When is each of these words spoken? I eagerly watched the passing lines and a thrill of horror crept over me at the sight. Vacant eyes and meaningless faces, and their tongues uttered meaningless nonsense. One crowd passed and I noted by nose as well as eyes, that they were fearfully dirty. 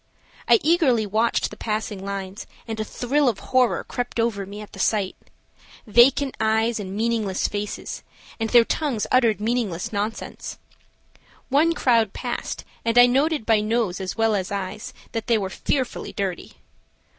I 0.47 0.57
eagerly 0.63 1.05
watched 1.05 1.51
the 1.51 1.55
passing 1.55 2.03
lines 2.03 2.47
and 2.67 2.79
a 2.79 2.83
thrill 2.83 3.29
of 3.29 3.37
horror 3.53 3.83
crept 3.83 4.19
over 4.19 4.47
me 4.47 4.59
at 4.59 4.71
the 4.73 4.79
sight. 4.79 5.15
Vacant 5.85 6.35
eyes 6.39 6.79
and 6.79 6.97
meaningless 6.97 7.47
faces, 7.47 8.01
and 8.39 8.49
their 8.49 8.63
tongues 8.65 9.05
uttered 9.11 9.39
meaningless 9.39 9.93
nonsense. 9.93 10.57
One 11.49 11.73
crowd 11.73 12.13
passed 12.13 12.65
and 12.83 12.97
I 12.97 13.05
noted 13.05 13.45
by 13.45 13.61
nose 13.61 14.01
as 14.01 14.17
well 14.17 14.33
as 14.33 14.51
eyes, 14.51 14.91
that 15.11 15.27
they 15.27 15.37
were 15.37 15.51
fearfully 15.51 16.13
dirty. 16.13 16.53